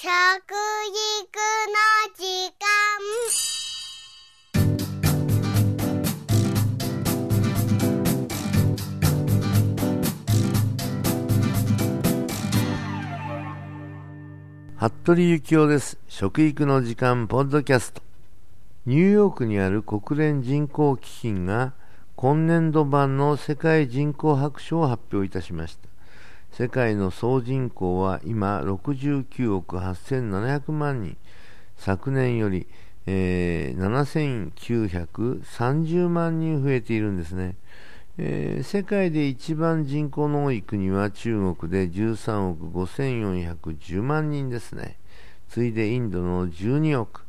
[0.00, 0.12] 食育の
[2.14, 2.22] 時
[2.54, 2.68] 間
[14.76, 15.98] 服部幸男です。
[16.06, 18.00] 食育の時間ポッドキャスト。
[18.86, 21.72] ニューヨークにある国連人口基金が
[22.14, 25.97] 今年度版の世界人口白書を発表いたしました。
[26.50, 31.16] 世界の総人口は今69億8700万人。
[31.76, 32.66] 昨年より、
[33.06, 37.56] えー、7930万人増えているんですね。
[38.18, 44.98] えー世界で一番人口の多い国は中国で13億5410万人ですね。
[45.48, 47.24] 次いでインドの12億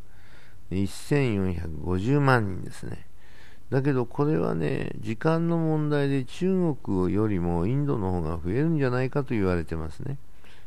[0.71, 3.08] 1450万人ですね。
[3.69, 10.17] だけどこれはね、時間の問題で中国よりもインドの方が増えるんじゃないかと言われてますね。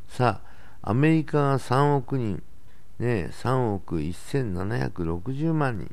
[0.09, 0.41] さ
[0.83, 2.43] あ、アメリカが3億人、
[3.01, 5.93] ね、3億1760万人。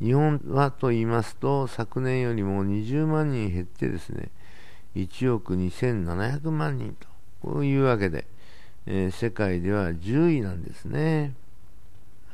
[0.00, 4.30] 日本はと言いますと、昨年よりも20万人減ってですね、
[4.94, 7.08] 1億2700万人と、
[7.42, 8.26] こういうわけで、
[8.86, 11.34] えー世界では10位なんですね。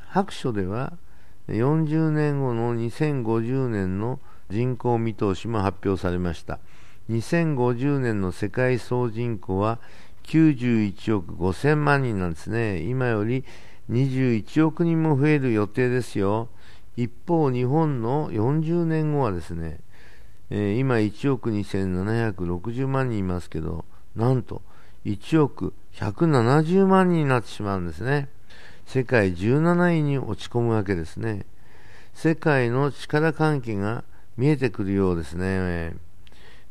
[0.09, 0.93] 白書では、
[1.49, 6.59] 40年後の2050年の人口見通しも発表されました。
[7.11, 9.79] 2050年の世界総人口は
[10.25, 12.81] 91億5000万人なんですね。
[12.83, 13.45] 今より
[13.91, 16.49] 21億人も増える予定ですよ。
[16.97, 19.81] 一方、日本の40年後はですね、
[20.51, 24.63] えー今1億2760万人いますけど、なんと
[25.07, 28.29] 1億170万人になってしまうんですね。
[28.87, 31.47] 世界17位に落ち込むわけですね。
[32.15, 34.05] 世界の力関係が
[34.37, 35.45] 見えてくるようですね。
[35.45, 35.95] え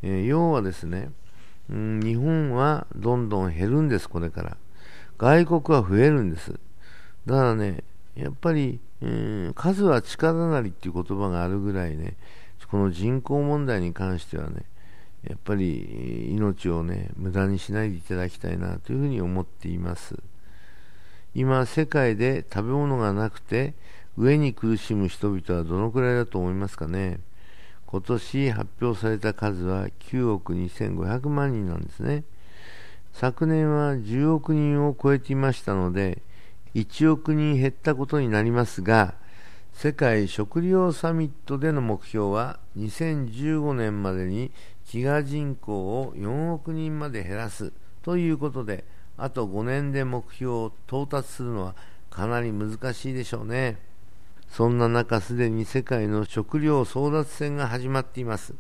[0.04, 1.12] ー要はですね、
[1.70, 4.58] うん日本はどんどん減るんです、これから。
[5.18, 6.60] 外国は増えるんです。
[7.26, 7.84] だからね、
[8.16, 12.16] やっぱり、うん数は力なりっていう言葉があるぐらいね、
[12.70, 14.64] この人口問題に関してはね、
[15.28, 20.16] やっぱり命をね、無駄にしないでいただきたいなというふうに思っています。
[21.34, 23.74] 今、世界で食べ物がなくて、
[24.18, 27.20] 飢えに苦しむ人々はどのくらいだと思いますかね？
[27.86, 32.24] 今年発表された数は9億2500万人なんですね。
[33.14, 36.22] 昨年は10億人を超えていましたので、
[36.76, 39.16] 1億人減ったことになりますが、
[39.74, 44.52] 世界食糧サミットでの目標は2015年までに
[44.86, 47.72] 飢餓人口を4億人まで減らす
[48.04, 48.84] ということで、
[49.24, 51.76] あと5年で目標を到達するのは
[52.10, 53.78] かなり難しいでしょうね。
[54.50, 58.54] そんな中、すでに世界の食料争奪戦が始まっています。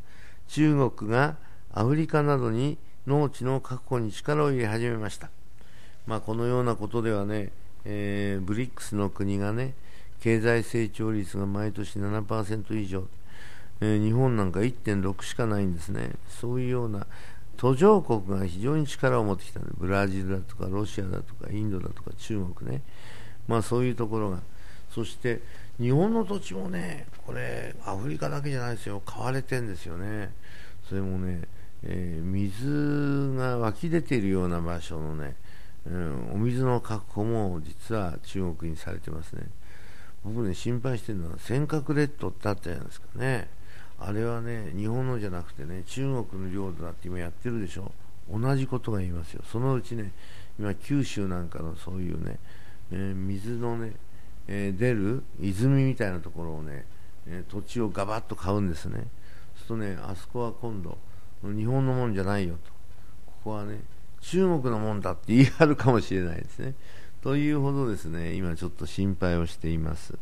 [0.47, 1.35] 中国が
[1.73, 2.77] アフリカなどに
[3.07, 5.29] 農地の確保に力を入れ始めました。
[6.05, 7.51] まあ、このようなことではね、
[7.83, 9.73] えーブリックスの国がね、
[10.21, 13.07] 経済成長率が毎年7%以上、
[13.81, 16.11] えー日本なんか1.6しかないんですね。
[16.29, 17.07] そういうような
[17.61, 22.81] 途上国が非常に力を持ってきたんでブラジルだとかロシアだとかインドだとか中国ね、
[23.47, 24.39] まあそういうところが、
[24.89, 25.41] そして
[25.79, 30.33] 日本の土地もね、これ、アフリカだけじゃないですよ、買われてるんですよね、
[30.89, 31.43] それもね、
[31.83, 35.35] えー水が湧き出ているような場所のね、
[35.85, 39.43] うん、お水の確保も実は中国にされてますね。
[40.25, 43.60] 僕ね、心配してるのは尖閣列島ってあったじゃないですかね。
[44.03, 47.91] あれはね、日本のじゃなくてね、中国の領土だって今やってるでしょ。
[48.31, 49.43] 同じことが言いますよ。
[49.51, 50.11] そのうちね、
[50.59, 52.39] 今九州なんかのそういうね、
[52.91, 53.93] えー水のね、
[54.47, 56.85] えー出る泉みたいなところをね、
[57.27, 58.95] えー土地をガバッと買うんですね。
[58.97, 59.05] そう
[59.57, 60.97] するとね、あそこは今度、
[61.43, 62.71] 日本のもんじゃないよと。
[63.27, 63.81] ここはね、
[64.21, 66.73] 中国のもんだって言い張るかもしれないですね。
[67.21, 70.17] というほどですね、今ちょっと心配をしています。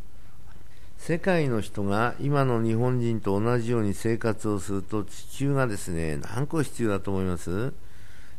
[0.99, 7.73] 世界の人が今の日本人と同じように生活をすると地球がですね、何個必要だと思います？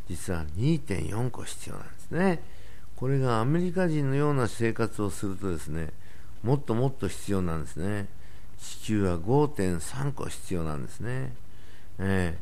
[0.09, 2.43] 実は2.4個必要なんですね。
[2.95, 5.89] これがアメリカ人のような生活をするとですね、
[6.45, 8.09] もっともっと必要なんですね。
[8.59, 11.33] 地球は5.3個必要なんですね。
[11.99, 12.39] ええ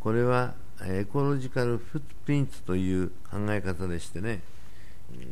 [0.00, 4.42] これはエコロジカルフットプリントという考え方でしてね、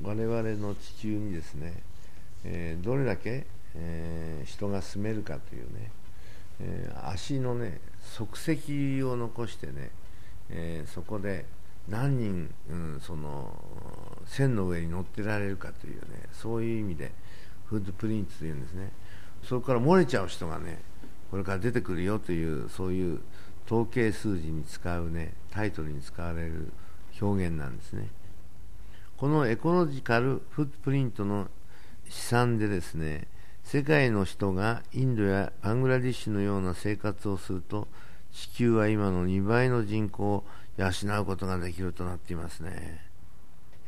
[0.02, 1.82] 我々の地球にですね、
[2.44, 5.90] えーどれだけ、えー人が住めるかというね、
[6.60, 9.90] えー足のね足跡を残してね、
[10.50, 11.44] えーそこで
[11.88, 13.50] 何人、うんその
[14.26, 17.12] 線の上に乗ってられるかというねそういう意味で
[17.66, 18.90] フードプリントというんですね。
[19.42, 20.80] そこから漏れちゃう人がね
[21.30, 23.20] これから出てくるよというそういう
[23.66, 26.72] 統計数字に使うねタイトルに使われる
[27.20, 28.08] 表現なんですね。
[29.16, 31.48] このエコロジカルフットプリントの
[32.08, 33.26] 試算でですね
[33.70, 37.86] 世界の人がインドやバングラディッシュのような生活をすると
[38.32, 40.44] 地球は今の2倍の人口を
[40.78, 40.88] 養
[41.20, 43.02] うことができるとなっていますね、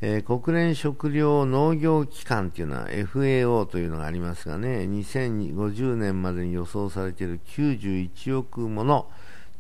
[0.03, 9.07] えー、国連食糧農業機関というのは FAO というのがありますがね2050年までに予想されている91億もの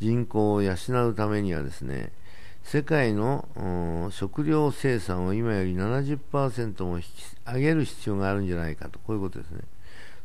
[0.00, 0.74] 人口を養
[1.08, 2.12] うためにはですね
[2.62, 7.08] 世界の食料生産を今より70%も引き
[7.46, 9.62] 上げる必要があるんじゃないかと、こういうことですね。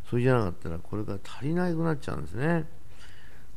[0.10, 2.66] それじゃなかったら、これから足りなくなっちゃうんですね。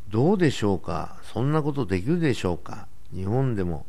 [0.08, 1.18] どうでしょうか？
[1.22, 2.88] そんなことできるでしょうか？
[3.12, 3.84] 日本でも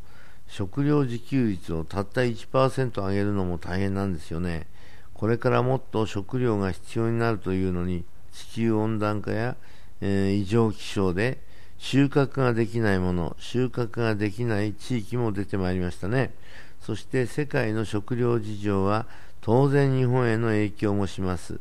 [0.47, 4.67] 食料自給率をたった1%上げるのも大変なんですよね。
[5.13, 9.55] これからもっと食料が必要になるというのに、地球温暖化や、
[10.01, 11.39] えー、異常気象で
[11.77, 16.33] 収穫ができないもの、収穫ができない地域も出てまいりましたね。
[16.81, 19.05] そして世界の食料事情は
[19.41, 21.59] 当然日本への影響もします。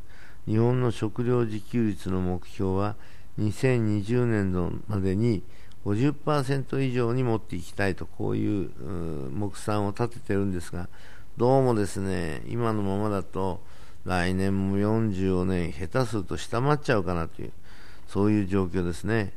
[0.49, 2.97] 日本の食料自給率の目標は
[3.39, 5.45] 2020年度までに
[5.85, 8.71] 50%以上に持っていきたいとこういう
[9.31, 10.89] 目算を立ててるんですが
[11.37, 13.61] どうもですね今のままだと
[14.05, 17.53] 来年も40をね下手すると下回っちゃうかなという
[18.09, 19.33] そういう状況ですね。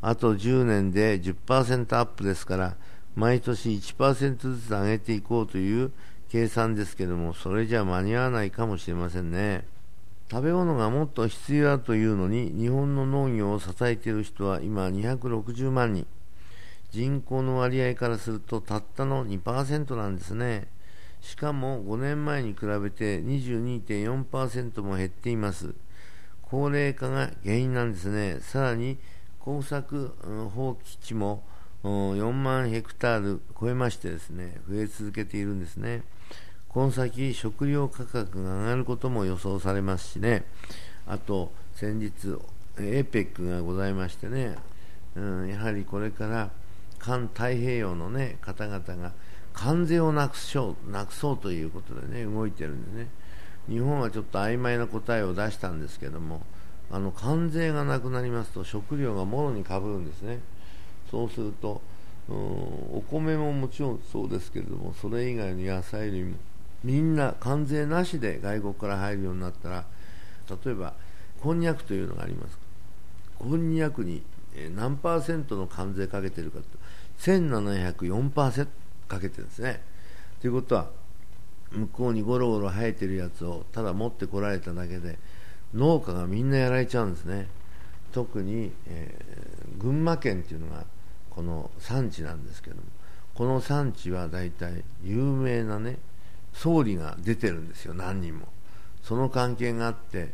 [0.00, 2.76] あと10年で10%アップですから、
[3.14, 5.92] 毎年1%ずつ上げていこうという
[6.28, 9.64] 計算ですけども、それじゃ間に合わないかもしれませんね。
[10.30, 16.06] 食べ物がもっと必要だというのに、日本の農業を支えている人は今260万人。
[16.90, 20.68] 人口の割合からするとたったの2%なんですね。
[21.20, 25.74] しかも5年前に比べて22.4%も減っています。
[26.42, 28.38] 高齢化が原因なんですね。
[28.40, 28.98] さらに
[29.44, 30.14] 耕作
[30.54, 31.44] 放棄地も
[31.82, 36.02] 4万ヘクタール超えましてですね増え続けているんですね
[36.74, 40.44] この先食料価格が上がることも予想されますしね。
[41.06, 42.36] あと先日
[42.76, 44.56] APEC がございましてね、
[45.14, 46.50] うん、やはりこれから
[46.98, 49.12] 環太平洋の、ね、方々が
[49.52, 53.08] 関税をなくそうなくそうということでね動いてるんでね。
[53.68, 56.42] 日本はちょっと曖昧な答えを出したんですけども
[56.90, 60.40] あの関税がなくなりますと食料がもろにかぶるんですね。
[61.08, 61.80] そうすると
[62.28, 66.36] お米ももちろんそうですけれどもそれ以外の野菜類も
[66.84, 69.84] みんな関税なしで外国から入るようになったら
[70.64, 70.92] 例えば
[71.40, 72.58] こんにゃくというのがあります。
[73.38, 74.22] こんにゃくに
[74.76, 76.64] 何パーセントの関税かけてるかと
[77.18, 78.68] 1704%
[79.08, 79.82] かけてるんですね。
[80.40, 80.88] ということは
[81.72, 85.18] 向こうにゴロゴロ生えてるやつをただ持ってこられただけで
[85.74, 87.48] 農家がみんなやられちゃうんですね。
[88.12, 90.84] 特に、えー、群馬県っていうのが
[91.30, 92.82] この産地なんですけども
[93.34, 95.98] この産地は大体有名なね
[96.54, 98.48] 総理が出てるんですよ何人も。
[99.02, 100.32] その関係があって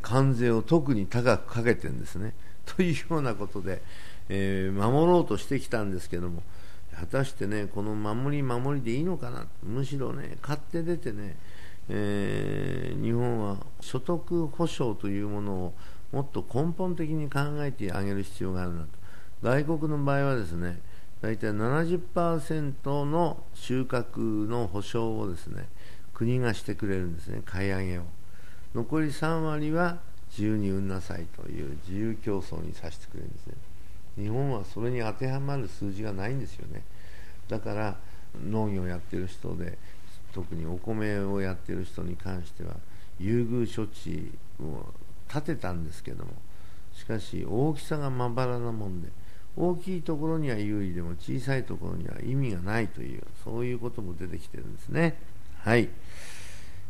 [0.00, 2.34] 関税を特に高くかけてるんですね。
[2.64, 3.82] というようなことで、
[4.28, 6.42] えー、守ろうとしてきたんですけども
[6.94, 9.46] 果たしてねこの守り守りでいいのかな？
[9.64, 11.36] むしろね買って出てね
[11.88, 15.74] えー、日本は所得保障というものを
[16.12, 18.88] もっと根本的に考えてあげる必要があるなと。
[19.42, 20.80] 外国の場合はですね
[21.22, 25.68] 大体70%の収穫の保証をですね
[26.12, 28.02] 国がしてくれるんですね買い上げを。
[28.74, 30.00] 残り3割は
[30.30, 33.54] 自由に売んなさいという自由競争にさせてくれるんですね。
[34.18, 36.82] 日本はそれに当てはまる数字がないんですよね。
[37.48, 37.96] だから
[38.44, 39.78] 農業をやってる人で
[40.32, 42.74] 特にお米をやってる人に関しては
[43.20, 44.86] 優遇処置を
[45.28, 46.32] 立てたんですけども
[46.94, 49.08] しかし大きさがまばらなもんで
[49.56, 55.18] 大きいところには有利でも小さいところには意味がないというそういうことも出てきてるんですね。
[55.58, 55.88] はい、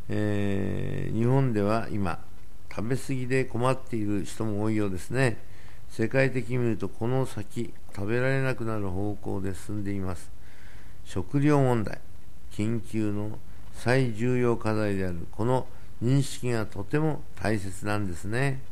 [0.08, 2.20] えー、日本では今
[2.74, 5.38] 食べ過ぎで困っている人も多いようですね。
[5.90, 10.30] 世界的に見るとこの先食べられなくなる方向で進んでいます。
[11.04, 12.00] 食料問題
[12.52, 13.38] 緊急の
[13.74, 15.66] 最重要課題であるこの
[16.02, 18.62] 認識がとても大切なんですね。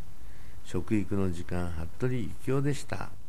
[0.64, 3.19] 食育の時間服部幸男でした。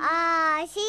[0.00, 0.80] あし